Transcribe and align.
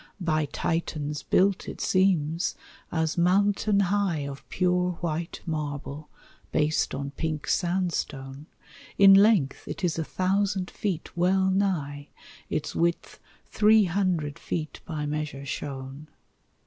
By 0.19 0.45
Titans 0.45 1.21
built, 1.21 1.69
it 1.69 1.79
seems, 1.79 2.55
as 2.91 3.19
mountain 3.19 3.81
high 3.81 4.21
Of 4.27 4.49
pure 4.49 4.93
white 4.93 5.41
marble, 5.45 6.09
based 6.51 6.95
on 6.95 7.11
pink 7.11 7.45
sandstone; 7.47 8.47
In 8.97 9.13
length 9.13 9.67
it 9.67 9.83
is 9.83 9.99
a 9.99 10.03
thousand 10.03 10.71
feet 10.71 11.15
well 11.15 11.51
nigh, 11.51 12.07
Its 12.49 12.73
width 12.73 13.19
three 13.45 13.83
hundred 13.83 14.39
feet 14.39 14.79
by 14.87 15.05
measure 15.05 15.45
shown. 15.45 16.07